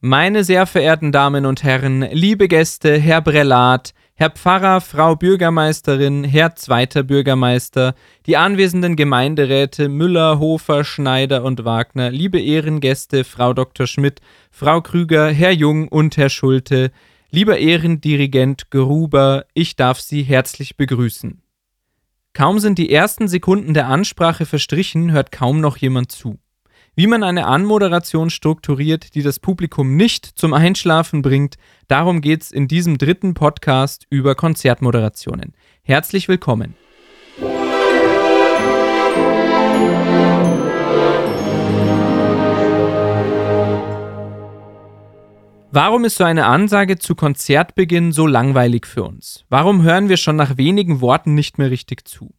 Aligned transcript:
Meine 0.00 0.44
sehr 0.44 0.66
verehrten 0.66 1.10
Damen 1.10 1.44
und 1.44 1.64
Herren, 1.64 2.02
liebe 2.12 2.46
Gäste, 2.46 2.96
Herr 2.98 3.20
Brelat, 3.20 3.94
Herr 4.14 4.30
Pfarrer, 4.30 4.80
Frau 4.80 5.16
Bürgermeisterin, 5.16 6.22
Herr 6.22 6.54
zweiter 6.54 7.02
Bürgermeister, 7.02 7.96
die 8.24 8.36
anwesenden 8.36 8.94
Gemeinderäte 8.94 9.88
Müller, 9.88 10.38
Hofer, 10.38 10.84
Schneider 10.84 11.42
und 11.42 11.64
Wagner, 11.64 12.12
liebe 12.12 12.40
Ehrengäste, 12.40 13.24
Frau 13.24 13.52
Dr. 13.52 13.88
Schmidt, 13.88 14.20
Frau 14.52 14.80
Krüger, 14.82 15.30
Herr 15.30 15.50
Jung 15.50 15.88
und 15.88 16.16
Herr 16.16 16.30
Schulte, 16.30 16.92
lieber 17.32 17.58
Ehrendirigent 17.58 18.70
Gruber, 18.70 19.46
ich 19.52 19.74
darf 19.74 19.98
Sie 19.98 20.22
herzlich 20.22 20.76
begrüßen. 20.76 21.42
Kaum 22.34 22.60
sind 22.60 22.78
die 22.78 22.92
ersten 22.92 23.26
Sekunden 23.26 23.74
der 23.74 23.88
Ansprache 23.88 24.46
verstrichen, 24.46 25.10
hört 25.10 25.32
kaum 25.32 25.60
noch 25.60 25.76
jemand 25.76 26.12
zu. 26.12 26.38
Wie 26.98 27.06
man 27.06 27.22
eine 27.22 27.46
Anmoderation 27.46 28.28
strukturiert, 28.28 29.14
die 29.14 29.22
das 29.22 29.38
Publikum 29.38 29.94
nicht 29.94 30.26
zum 30.36 30.52
Einschlafen 30.52 31.22
bringt, 31.22 31.54
darum 31.86 32.20
geht 32.20 32.42
es 32.42 32.50
in 32.50 32.66
diesem 32.66 32.98
dritten 32.98 33.34
Podcast 33.34 34.04
über 34.10 34.34
Konzertmoderationen. 34.34 35.54
Herzlich 35.84 36.26
willkommen. 36.26 36.74
Warum 45.70 46.04
ist 46.04 46.16
so 46.16 46.24
eine 46.24 46.46
Ansage 46.46 46.98
zu 46.98 47.14
Konzertbeginn 47.14 48.10
so 48.10 48.26
langweilig 48.26 48.88
für 48.88 49.04
uns? 49.04 49.44
Warum 49.48 49.82
hören 49.82 50.08
wir 50.08 50.16
schon 50.16 50.34
nach 50.34 50.56
wenigen 50.56 51.00
Worten 51.00 51.36
nicht 51.36 51.58
mehr 51.58 51.70
richtig 51.70 52.08
zu? 52.08 52.34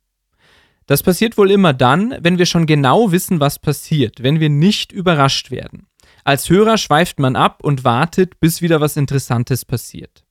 Das 0.89 1.03
passiert 1.03 1.38
wohl 1.38 1.52
immer 1.52 1.71
dann, 1.71 2.17
wenn 2.20 2.39
wir 2.39 2.48
schon 2.48 2.66
genau 2.66 3.11
wissen, 3.11 3.39
was 3.39 3.59
passiert, 3.59 4.23
wenn 4.23 4.39
wir 4.39 4.49
nicht 4.49 4.91
überrascht 4.91 5.52
werden. 5.52 5.85
Als 6.23 6.49
Hörer 6.49 6.79
schweift 6.79 7.20
man 7.20 7.35
ab 7.35 7.59
und 7.62 7.84
wartet, 7.84 8.39
bis 8.39 8.63
wieder 8.63 8.81
was 8.81 8.98
Interessantes 8.98 9.65
passiert. 9.65 10.25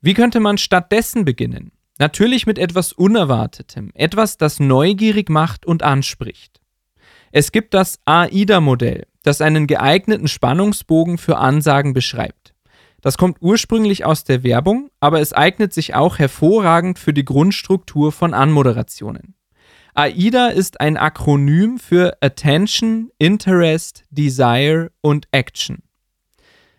Wie 0.00 0.14
könnte 0.14 0.40
man 0.40 0.56
stattdessen 0.56 1.26
beginnen? 1.26 1.72
Natürlich 1.98 2.46
mit 2.46 2.58
etwas 2.58 2.94
Unerwartetem, 2.94 3.90
etwas, 3.92 4.38
das 4.38 4.58
neugierig 4.58 5.28
macht 5.28 5.66
und 5.66 5.82
anspricht. 5.82 6.62
Es 7.30 7.52
gibt 7.52 7.74
das 7.74 8.00
AIDA-Modell, 8.06 9.06
das 9.22 9.42
einen 9.42 9.66
geeigneten 9.66 10.28
Spannungsbogen 10.28 11.18
für 11.18 11.36
Ansagen 11.36 11.92
beschreibt. 11.92 12.54
Das 13.02 13.18
kommt 13.18 13.36
ursprünglich 13.42 14.06
aus 14.06 14.24
der 14.24 14.44
Werbung, 14.44 14.88
aber 14.98 15.20
es 15.20 15.34
eignet 15.34 15.74
sich 15.74 15.94
auch 15.94 16.18
hervorragend 16.18 16.98
für 16.98 17.12
die 17.12 17.26
Grundstruktur 17.26 18.12
von 18.12 18.32
Anmoderationen. 18.32 19.34
AIDA 19.94 20.48
ist 20.48 20.80
ein 20.80 20.96
Akronym 20.96 21.78
für 21.78 22.16
Attention, 22.22 23.10
Interest, 23.18 24.04
Desire 24.08 24.90
und 25.02 25.28
Action. 25.32 25.82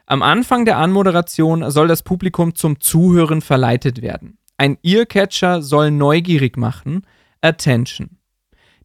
Am 0.07 0.23
Anfang 0.23 0.65
der 0.65 0.77
Anmoderation 0.77 1.69
soll 1.69 1.87
das 1.87 2.01
Publikum 2.01 2.55
zum 2.55 2.79
Zuhören 2.79 3.41
verleitet 3.41 4.01
werden. 4.01 4.39
Ein 4.57 4.79
Earcatcher 4.81 5.61
soll 5.61 5.91
neugierig 5.91 6.57
machen, 6.57 7.05
Attention. 7.41 8.17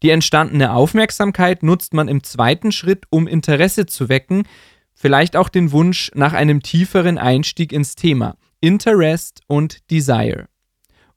Die 0.03 0.11
entstandene 0.11 0.75
Aufmerksamkeit 0.75 1.63
nutzt 1.63 1.95
man 1.95 2.07
im 2.07 2.23
zweiten 2.23 2.71
Schritt, 2.71 3.07
um 3.09 3.29
Interesse 3.29 3.87
zu 3.87 4.11
wecken, 4.11 4.43
vielleicht 4.93 5.37
auch 5.37 5.49
den 5.49 5.73
Wunsch 5.73 6.11
nach 6.15 6.35
einem 6.35 6.63
tieferen 6.63 7.17
Einstieg 7.17 7.73
ins 7.73 7.95
Thema, 7.95 8.37
Interest 8.61 9.41
und 9.47 9.91
Desire. 9.91 10.49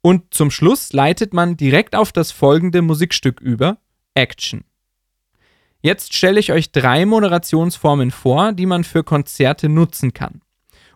Und 0.01 0.33
zum 0.33 0.49
Schluss 0.49 0.93
leitet 0.93 1.33
man 1.33 1.57
direkt 1.57 1.95
auf 1.95 2.11
das 2.11 2.31
folgende 2.31 2.81
Musikstück 2.81 3.39
über, 3.39 3.77
Action. 4.15 4.63
Jetzt 5.81 6.13
stelle 6.13 6.39
ich 6.39 6.51
euch 6.51 6.71
drei 6.71 7.05
Moderationsformen 7.05 8.11
vor, 8.11 8.53
die 8.53 8.65
man 8.65 8.83
für 8.83 9.03
Konzerte 9.03 9.69
nutzen 9.69 10.13
kann. 10.13 10.41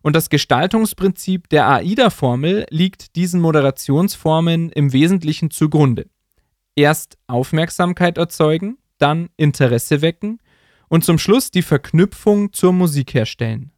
Und 0.03 0.15
das 0.15 0.29
Gestaltungsprinzip 0.29 1.49
der 1.49 1.67
AIDA-Formel 1.67 2.67
liegt 2.69 3.15
diesen 3.15 3.41
Moderationsformen 3.41 4.69
im 4.69 4.93
Wesentlichen 4.93 5.49
zugrunde. 5.49 6.07
Erst 6.75 7.17
Aufmerksamkeit 7.25 8.19
erzeugen, 8.19 8.77
dann 8.99 9.29
Interesse 9.37 10.01
wecken 10.01 10.39
und 10.89 11.03
zum 11.03 11.17
Schluss 11.17 11.49
die 11.49 11.63
Verknüpfung 11.63 12.53
zur 12.53 12.73
Musik 12.73 13.15
herstellen. 13.15 13.71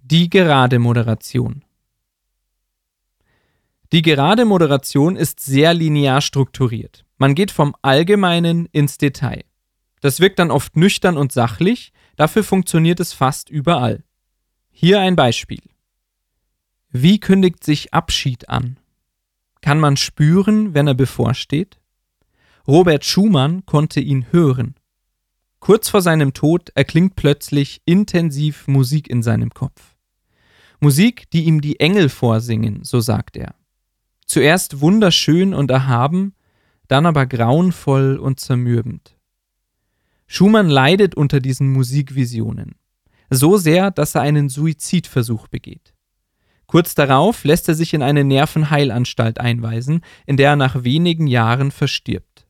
Die 0.00 0.28
gerade 0.28 0.78
Moderation. 0.78 1.64
Die 3.92 4.02
gerade 4.02 4.44
Moderation 4.44 5.16
ist 5.16 5.40
sehr 5.40 5.72
linear 5.74 6.20
strukturiert. 6.20 7.04
Man 7.18 7.34
geht 7.34 7.50
vom 7.50 7.74
Allgemeinen 7.82 8.66
ins 8.72 8.98
Detail. 8.98 9.44
Das 10.00 10.20
wirkt 10.20 10.38
dann 10.38 10.50
oft 10.50 10.76
nüchtern 10.76 11.16
und 11.16 11.32
sachlich, 11.32 11.92
dafür 12.16 12.44
funktioniert 12.44 13.00
es 13.00 13.12
fast 13.12 13.48
überall. 13.48 14.04
Hier 14.70 15.00
ein 15.00 15.16
Beispiel. 15.16 15.62
Wie 16.90 17.20
kündigt 17.20 17.64
sich 17.64 17.94
Abschied 17.94 18.48
an? 18.48 18.78
Kann 19.60 19.80
man 19.80 19.96
spüren, 19.96 20.74
wenn 20.74 20.86
er 20.86 20.94
bevorsteht? 20.94 21.78
Robert 22.66 23.04
Schumann 23.04 23.64
konnte 23.66 24.00
ihn 24.00 24.26
hören. 24.32 24.74
Kurz 25.60 25.88
vor 25.88 26.02
seinem 26.02 26.34
Tod 26.34 26.70
erklingt 26.74 27.16
plötzlich 27.16 27.80
intensiv 27.84 28.68
Musik 28.68 29.08
in 29.08 29.22
seinem 29.22 29.50
Kopf. 29.50 29.96
Musik, 30.80 31.30
die 31.30 31.44
ihm 31.44 31.60
die 31.60 31.80
Engel 31.80 32.08
vorsingen, 32.08 32.84
so 32.84 33.00
sagt 33.00 33.36
er. 33.36 33.54
Zuerst 34.26 34.80
wunderschön 34.80 35.54
und 35.54 35.70
erhaben, 35.70 36.34
dann 36.88 37.06
aber 37.06 37.26
grauenvoll 37.26 38.18
und 38.18 38.40
zermürbend. 38.40 39.16
Schumann 40.26 40.68
leidet 40.68 41.14
unter 41.14 41.40
diesen 41.40 41.72
Musikvisionen. 41.72 42.74
So 43.30 43.56
sehr, 43.56 43.90
dass 43.90 44.14
er 44.14 44.22
einen 44.22 44.48
Suizidversuch 44.48 45.48
begeht. 45.48 45.94
Kurz 46.66 46.96
darauf 46.96 47.44
lässt 47.44 47.68
er 47.68 47.74
sich 47.74 47.94
in 47.94 48.02
eine 48.02 48.24
Nervenheilanstalt 48.24 49.40
einweisen, 49.40 50.00
in 50.26 50.36
der 50.36 50.50
er 50.50 50.56
nach 50.56 50.82
wenigen 50.82 51.28
Jahren 51.28 51.70
verstirbt. 51.70 52.46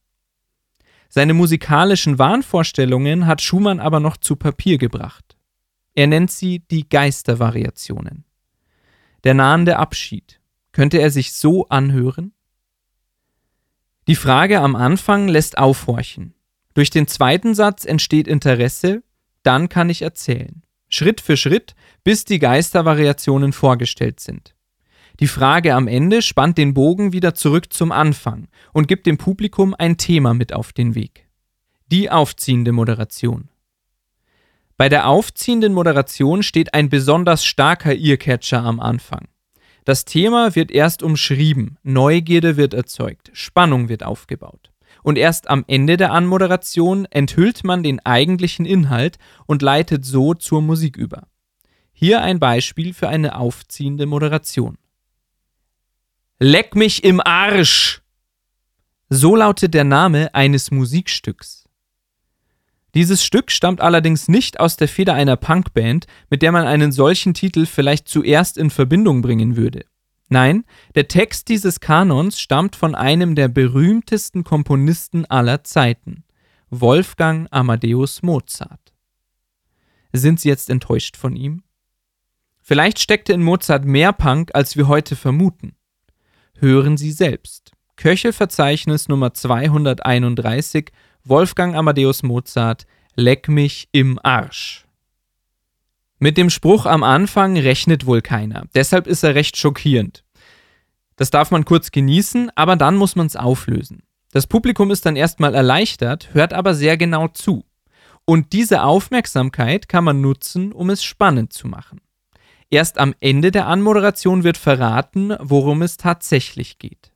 Seine 1.08 1.34
musikalischen 1.34 2.18
Wahnvorstellungen 2.18 3.26
hat 3.26 3.42
Schumann 3.42 3.80
aber 3.80 4.00
noch 4.00 4.16
zu 4.16 4.36
Papier 4.36 4.78
gebracht. 4.78 5.36
Er 5.94 6.06
nennt 6.06 6.30
sie 6.30 6.60
die 6.70 6.88
Geistervariationen. 6.88 8.24
Der 9.24 9.34
nahende 9.34 9.78
Abschied, 9.78 10.40
könnte 10.76 10.98
er 10.98 11.10
sich 11.10 11.32
so 11.32 11.66
anhören? 11.70 12.34
Die 14.08 14.14
Frage 14.14 14.60
am 14.60 14.76
Anfang 14.76 15.26
lässt 15.26 15.56
aufhorchen. 15.56 16.34
Durch 16.74 16.90
den 16.90 17.06
zweiten 17.06 17.54
Satz 17.54 17.86
entsteht 17.86 18.28
Interesse, 18.28 19.02
dann 19.42 19.70
kann 19.70 19.88
ich 19.88 20.02
erzählen. 20.02 20.62
Schritt 20.90 21.22
für 21.22 21.38
Schritt, 21.38 21.74
bis 22.04 22.26
die 22.26 22.38
Geistervariationen 22.38 23.54
vorgestellt 23.54 24.20
sind. 24.20 24.54
Die 25.18 25.28
Frage 25.28 25.74
am 25.74 25.88
Ende 25.88 26.20
spannt 26.20 26.58
den 26.58 26.74
Bogen 26.74 27.14
wieder 27.14 27.32
zurück 27.32 27.72
zum 27.72 27.90
Anfang 27.90 28.48
und 28.74 28.86
gibt 28.86 29.06
dem 29.06 29.16
Publikum 29.16 29.74
ein 29.78 29.96
Thema 29.96 30.34
mit 30.34 30.52
auf 30.52 30.74
den 30.74 30.94
Weg. 30.94 31.26
Die 31.86 32.10
aufziehende 32.10 32.72
Moderation. 32.72 33.48
Bei 34.76 34.90
der 34.90 35.08
aufziehenden 35.08 35.72
Moderation 35.72 36.42
steht 36.42 36.74
ein 36.74 36.90
besonders 36.90 37.46
starker 37.46 37.94
Earcatcher 37.94 38.62
am 38.62 38.78
Anfang. 38.78 39.28
Das 39.86 40.04
Thema 40.04 40.56
wird 40.56 40.72
erst 40.72 41.04
umschrieben, 41.04 41.78
Neugierde 41.84 42.56
wird 42.56 42.74
erzeugt, 42.74 43.30
Spannung 43.34 43.88
wird 43.88 44.02
aufgebaut. 44.02 44.72
Und 45.04 45.16
erst 45.16 45.48
am 45.48 45.64
Ende 45.68 45.96
der 45.96 46.10
Anmoderation 46.10 47.04
enthüllt 47.04 47.62
man 47.62 47.84
den 47.84 48.04
eigentlichen 48.04 48.66
Inhalt 48.66 49.18
und 49.46 49.62
leitet 49.62 50.04
so 50.04 50.34
zur 50.34 50.60
Musik 50.60 50.96
über. 50.96 51.28
Hier 51.92 52.20
ein 52.20 52.40
Beispiel 52.40 52.94
für 52.94 53.08
eine 53.08 53.38
aufziehende 53.38 54.06
Moderation. 54.06 54.76
Leck 56.40 56.74
mich 56.74 57.04
im 57.04 57.20
Arsch! 57.24 58.02
So 59.08 59.36
lautet 59.36 59.72
der 59.72 59.84
Name 59.84 60.34
eines 60.34 60.72
Musikstücks. 60.72 61.65
Dieses 62.96 63.22
Stück 63.22 63.50
stammt 63.50 63.82
allerdings 63.82 64.26
nicht 64.26 64.58
aus 64.58 64.78
der 64.78 64.88
Feder 64.88 65.12
einer 65.12 65.36
Punkband, 65.36 66.06
mit 66.30 66.40
der 66.40 66.50
man 66.50 66.66
einen 66.66 66.92
solchen 66.92 67.34
Titel 67.34 67.66
vielleicht 67.66 68.08
zuerst 68.08 68.56
in 68.56 68.70
Verbindung 68.70 69.20
bringen 69.20 69.54
würde. 69.54 69.84
Nein, 70.30 70.64
der 70.94 71.06
Text 71.06 71.50
dieses 71.50 71.80
Kanons 71.80 72.40
stammt 72.40 72.74
von 72.74 72.94
einem 72.94 73.34
der 73.34 73.48
berühmtesten 73.48 74.44
Komponisten 74.44 75.26
aller 75.26 75.62
Zeiten, 75.62 76.24
Wolfgang 76.70 77.48
Amadeus 77.50 78.22
Mozart. 78.22 78.94
Sind 80.14 80.40
Sie 80.40 80.48
jetzt 80.48 80.70
enttäuscht 80.70 81.18
von 81.18 81.36
ihm? 81.36 81.64
Vielleicht 82.62 82.98
steckte 82.98 83.34
in 83.34 83.42
Mozart 83.42 83.84
mehr 83.84 84.14
Punk, 84.14 84.52
als 84.54 84.74
wir 84.74 84.88
heute 84.88 85.16
vermuten. 85.16 85.76
Hören 86.54 86.96
Sie 86.96 87.12
selbst. 87.12 87.75
Köchelverzeichnis 87.96 89.08
Nummer 89.08 89.32
231 89.32 90.92
Wolfgang 91.24 91.74
Amadeus 91.74 92.22
Mozart, 92.22 92.86
Leck 93.14 93.48
mich 93.48 93.88
im 93.90 94.20
Arsch. 94.22 94.86
Mit 96.18 96.36
dem 96.36 96.50
Spruch 96.50 96.84
am 96.84 97.02
Anfang 97.02 97.56
rechnet 97.56 98.04
wohl 98.04 98.20
keiner, 98.20 98.64
deshalb 98.74 99.06
ist 99.06 99.22
er 99.22 99.34
recht 99.34 99.56
schockierend. 99.56 100.24
Das 101.16 101.30
darf 101.30 101.50
man 101.50 101.64
kurz 101.64 101.90
genießen, 101.90 102.50
aber 102.54 102.76
dann 102.76 102.96
muss 102.96 103.16
man 103.16 103.26
es 103.26 103.36
auflösen. 103.36 104.02
Das 104.30 104.46
Publikum 104.46 104.90
ist 104.90 105.06
dann 105.06 105.16
erstmal 105.16 105.54
erleichtert, 105.54 106.34
hört 106.34 106.52
aber 106.52 106.74
sehr 106.74 106.98
genau 106.98 107.28
zu. 107.28 107.64
Und 108.26 108.52
diese 108.52 108.82
Aufmerksamkeit 108.82 109.88
kann 109.88 110.04
man 110.04 110.20
nutzen, 110.20 110.72
um 110.72 110.90
es 110.90 111.02
spannend 111.02 111.54
zu 111.54 111.66
machen. 111.66 112.02
Erst 112.68 112.98
am 112.98 113.14
Ende 113.20 113.52
der 113.52 113.66
Anmoderation 113.68 114.44
wird 114.44 114.58
verraten, 114.58 115.34
worum 115.40 115.80
es 115.80 115.96
tatsächlich 115.96 116.78
geht. 116.78 117.12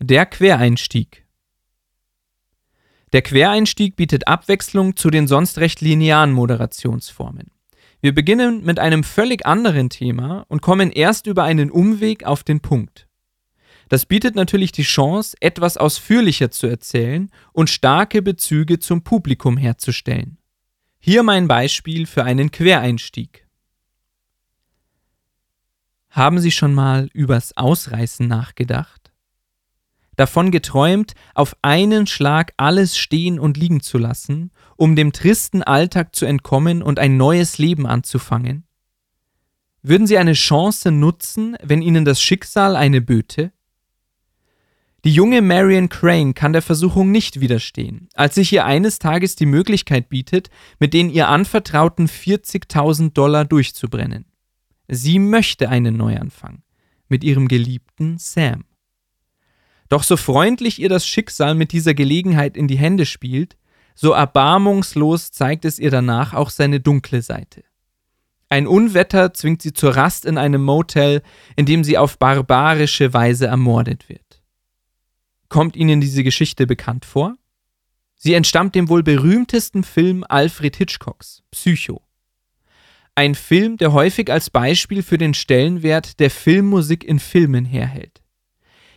Der 0.00 0.26
Quereinstieg. 0.26 1.24
Der 3.12 3.22
Quereinstieg 3.22 3.94
bietet 3.94 4.26
Abwechslung 4.26 4.96
zu 4.96 5.08
den 5.08 5.28
sonst 5.28 5.58
recht 5.58 5.80
linearen 5.80 6.32
Moderationsformen. 6.32 7.52
Wir 8.00 8.12
beginnen 8.12 8.64
mit 8.64 8.80
einem 8.80 9.04
völlig 9.04 9.46
anderen 9.46 9.90
Thema 9.90 10.46
und 10.48 10.62
kommen 10.62 10.90
erst 10.90 11.28
über 11.28 11.44
einen 11.44 11.70
Umweg 11.70 12.24
auf 12.24 12.42
den 12.42 12.58
Punkt. 12.58 13.06
Das 13.88 14.04
bietet 14.04 14.34
natürlich 14.34 14.72
die 14.72 14.82
Chance, 14.82 15.36
etwas 15.40 15.76
ausführlicher 15.76 16.50
zu 16.50 16.66
erzählen 16.66 17.30
und 17.52 17.70
starke 17.70 18.20
Bezüge 18.20 18.80
zum 18.80 19.04
Publikum 19.04 19.56
herzustellen. 19.56 20.38
Hier 20.98 21.22
mein 21.22 21.46
Beispiel 21.46 22.06
für 22.06 22.24
einen 22.24 22.50
Quereinstieg. 22.50 23.46
Haben 26.10 26.40
Sie 26.40 26.50
schon 26.50 26.74
mal 26.74 27.08
übers 27.12 27.56
Ausreißen 27.56 28.26
nachgedacht? 28.26 29.03
Davon 30.16 30.50
geträumt, 30.50 31.14
auf 31.34 31.56
einen 31.62 32.06
Schlag 32.06 32.52
alles 32.56 32.96
stehen 32.96 33.38
und 33.38 33.56
liegen 33.56 33.80
zu 33.80 33.98
lassen, 33.98 34.52
um 34.76 34.96
dem 34.96 35.12
tristen 35.12 35.62
Alltag 35.62 36.14
zu 36.14 36.26
entkommen 36.26 36.82
und 36.82 36.98
ein 36.98 37.16
neues 37.16 37.58
Leben 37.58 37.86
anzufangen? 37.86 38.64
Würden 39.82 40.06
Sie 40.06 40.16
eine 40.16 40.32
Chance 40.32 40.90
nutzen, 40.90 41.56
wenn 41.62 41.82
Ihnen 41.82 42.04
das 42.04 42.20
Schicksal 42.20 42.74
eine 42.76 43.00
böte? 43.00 43.52
Die 45.04 45.12
junge 45.12 45.42
Marion 45.42 45.90
Crane 45.90 46.32
kann 46.32 46.54
der 46.54 46.62
Versuchung 46.62 47.10
nicht 47.10 47.40
widerstehen, 47.40 48.08
als 48.14 48.36
sich 48.36 48.50
ihr 48.54 48.64
eines 48.64 48.98
Tages 48.98 49.36
die 49.36 49.44
Möglichkeit 49.44 50.08
bietet, 50.08 50.48
mit 50.78 50.94
den 50.94 51.10
ihr 51.10 51.28
anvertrauten 51.28 52.08
40.000 52.08 53.12
Dollar 53.12 53.44
durchzubrennen. 53.44 54.24
Sie 54.88 55.18
möchte 55.18 55.68
einen 55.68 55.98
Neuanfang 55.98 56.62
mit 57.08 57.22
ihrem 57.22 57.48
geliebten 57.48 58.16
Sam. 58.16 58.64
Doch 59.88 60.02
so 60.02 60.16
freundlich 60.16 60.80
ihr 60.80 60.88
das 60.88 61.06
Schicksal 61.06 61.54
mit 61.54 61.72
dieser 61.72 61.94
Gelegenheit 61.94 62.56
in 62.56 62.68
die 62.68 62.78
Hände 62.78 63.06
spielt, 63.06 63.56
so 63.94 64.12
erbarmungslos 64.12 65.30
zeigt 65.30 65.64
es 65.64 65.78
ihr 65.78 65.90
danach 65.90 66.34
auch 66.34 66.50
seine 66.50 66.80
dunkle 66.80 67.22
Seite. 67.22 67.62
Ein 68.48 68.66
Unwetter 68.66 69.32
zwingt 69.34 69.62
sie 69.62 69.72
zur 69.72 69.96
Rast 69.96 70.24
in 70.24 70.38
einem 70.38 70.62
Motel, 70.62 71.22
in 71.56 71.66
dem 71.66 71.84
sie 71.84 71.98
auf 71.98 72.18
barbarische 72.18 73.12
Weise 73.12 73.46
ermordet 73.46 74.08
wird. 74.08 74.42
Kommt 75.48 75.76
Ihnen 75.76 76.00
diese 76.00 76.24
Geschichte 76.24 76.66
bekannt 76.66 77.04
vor? 77.04 77.36
Sie 78.16 78.34
entstammt 78.34 78.74
dem 78.74 78.88
wohl 78.88 79.02
berühmtesten 79.02 79.84
Film 79.84 80.24
Alfred 80.28 80.76
Hitchcocks, 80.76 81.42
Psycho. 81.50 82.02
Ein 83.14 83.34
Film, 83.34 83.76
der 83.76 83.92
häufig 83.92 84.32
als 84.32 84.50
Beispiel 84.50 85.02
für 85.02 85.18
den 85.18 85.34
Stellenwert 85.34 86.18
der 86.18 86.30
Filmmusik 86.30 87.04
in 87.04 87.20
Filmen 87.20 87.64
herhält. 87.64 88.23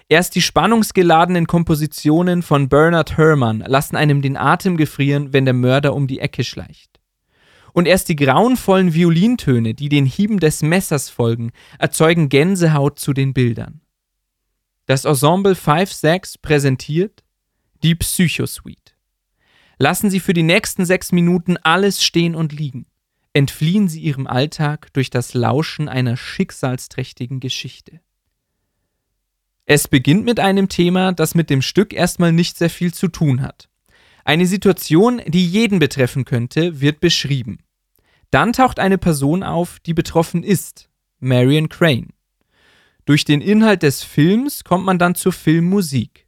Erst 0.10 0.36
die 0.36 0.42
spannungsgeladenen 0.42 1.48
Kompositionen 1.48 2.42
von 2.42 2.70
Bernard 2.70 3.18
Herrmann 3.18 3.60
lassen 3.60 3.96
einem 3.96 4.22
den 4.22 4.38
Atem 4.38 4.78
gefrieren, 4.78 5.34
wenn 5.34 5.46
der 5.46 5.54
Mörder 5.54 5.94
um 5.94 6.08
die 6.08 6.20
Ecke 6.20 6.44
schleicht. 6.44 7.00
Und 7.74 7.88
erst 7.88 8.10
die 8.10 8.16
grauenvollen 8.16 8.94
Violintöne, 8.94 9.74
die 9.74 9.90
den 9.90 10.06
Hieben 10.06 10.40
des 10.40 10.62
Messers 10.64 11.10
folgen, 11.10 11.52
erzeugen 11.78 12.30
Gänsehaut 12.30 13.00
zu 13.00 13.14
den 13.14 13.34
Bildern. 13.34 13.82
Das 14.86 15.04
Ensemble 15.04 15.54
5-6 15.54 16.36
präsentiert 16.42 17.24
die 17.84 17.96
Psychosuite. 17.96 18.94
Lassen 19.78 20.10
Sie 20.10 20.22
für 20.22 20.34
die 20.34 20.44
nächsten 20.44 20.86
sechs 20.86 21.12
Minuten 21.12 21.58
alles 21.58 22.02
stehen 22.02 22.34
und 22.34 22.54
liegen 22.54 22.88
entfliehen 23.38 23.88
sie 23.88 24.02
ihrem 24.02 24.26
Alltag 24.26 24.92
durch 24.94 25.12
das 25.12 25.36
Lauschen 25.36 25.88
einer 25.88 26.18
schicksalsträchtigen 26.18 27.40
Geschichte. 27.40 28.02
Es 29.70 29.90
beginnt 29.90 30.24
mit 30.24 30.40
einem 30.40 30.70
Thema, 30.70 31.12
das 31.12 31.36
mit 31.36 31.50
dem 31.50 31.62
Stück 31.62 31.94
erstmal 31.94 32.32
nicht 32.32 32.58
sehr 32.58 32.70
viel 32.70 32.94
zu 32.94 33.10
tun 33.10 33.42
hat. 33.42 33.68
Eine 34.24 34.46
Situation, 34.46 35.22
die 35.28 35.46
jeden 35.46 35.80
betreffen 35.80 36.24
könnte, 36.24 36.80
wird 36.80 37.02
beschrieben. 37.02 37.60
Dann 38.32 38.54
taucht 38.54 38.80
eine 38.80 38.98
Person 38.98 39.44
auf, 39.44 39.80
die 39.82 39.94
betroffen 39.94 40.42
ist, 40.42 40.90
Marion 41.20 41.68
Crane. 41.68 42.14
Durch 43.04 43.26
den 43.26 43.42
Inhalt 43.42 43.84
des 43.84 44.04
Films 44.04 44.64
kommt 44.64 44.86
man 44.86 45.00
dann 45.00 45.16
zur 45.16 45.34
Filmmusik. 45.34 46.28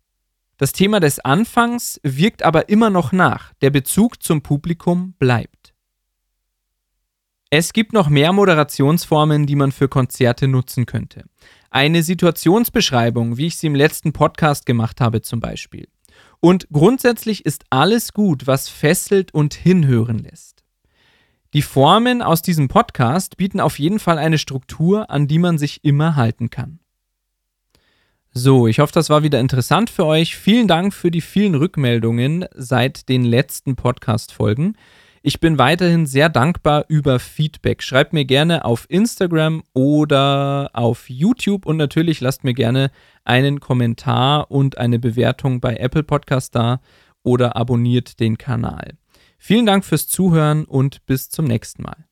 Das 0.58 0.74
Thema 0.74 1.00
des 1.00 1.20
Anfangs 1.20 2.02
wirkt 2.04 2.44
aber 2.44 2.68
immer 2.68 2.90
noch 2.90 3.14
nach, 3.14 3.54
der 3.62 3.70
Bezug 3.70 4.22
zum 4.22 4.42
Publikum 4.42 5.14
bleibt. 5.18 5.74
Es 7.50 7.72
gibt 7.72 7.94
noch 7.94 8.10
mehr 8.10 8.34
Moderationsformen, 8.34 9.48
die 9.48 9.56
man 9.56 9.72
für 9.72 9.88
Konzerte 9.88 10.50
nutzen 10.50 10.86
könnte. 10.86 11.24
Eine 11.72 12.04
Situationsbeschreibung, 12.04 13.38
wie 13.38 13.48
ich 13.48 13.58
sie 13.58 13.68
im 13.68 13.76
letzten 13.76 14.14
Podcast 14.14 14.66
gemacht 14.66 15.02
habe 15.02 15.22
zum 15.22 15.40
Beispiel. 15.40 15.88
Und 16.40 16.68
grundsätzlich 16.72 17.46
ist 17.46 17.66
alles 17.70 18.14
gut, 18.14 18.48
was 18.48 18.70
fesselt 18.70 19.34
und 19.34 19.54
hinhören 19.54 20.20
lässt. 20.20 20.64
Die 21.54 21.62
Formen 21.62 22.22
aus 22.22 22.42
diesem 22.42 22.68
Podcast 22.68 23.38
bieten 23.38 23.60
auf 23.60 23.80
jeden 23.80 24.00
Fall 24.00 24.18
eine 24.18 24.38
Struktur, 24.38 25.10
an 25.10 25.28
die 25.28 25.40
man 25.40 25.58
sich 25.58 25.84
immer 25.84 26.16
halten 26.16 26.50
kann. 26.50 26.80
So, 28.32 28.68
ich 28.68 28.80
hoffe, 28.80 28.94
das 28.94 29.10
war 29.10 29.24
wieder 29.24 29.40
interessant 29.40 29.90
für 29.90 30.06
euch. 30.06 30.36
Vielen 30.36 30.68
Dank 30.68 30.94
für 30.94 31.10
die 31.10 31.22
vielen 31.22 31.56
Rückmeldungen 31.56 32.46
seit 32.54 33.10
den 33.10 33.24
letzten 33.24 33.76
Podcast-Folgen. 33.76 34.78
Ich 35.22 35.40
bin 35.40 35.58
weiterhin 35.58 36.06
sehr 36.06 36.30
dankbar 36.30 36.86
über 36.88 37.20
Feedback. 37.20 37.84
Schreibt 37.84 38.14
mir 38.14 38.26
gerne 38.26 38.64
auf 38.64 38.86
Instagram 38.90 39.64
oder 39.74 40.70
auf 40.74 41.10
YouTube 41.10 41.66
und 41.66 41.78
natürlich 41.78 42.22
lasst 42.22 42.44
mir 42.44 42.54
gerne 42.54 42.90
einen 43.26 43.60
Kommentar 43.60 44.50
und 44.50 44.78
eine 44.78 44.98
Bewertung 44.98 45.60
bei 45.60 45.76
Apple 45.76 46.04
Podcast 46.04 46.56
da 46.56 46.80
oder 47.24 47.56
abonniert 47.58 48.20
den 48.20 48.38
Kanal. 48.38 48.98
Vielen 49.38 49.66
Dank 49.66 49.86
fürs 49.86 50.08
Zuhören 50.08 50.66
und 50.66 51.06
bis 51.06 51.30
zum 51.30 51.46
nächsten 51.46 51.84
Mal. 51.84 52.09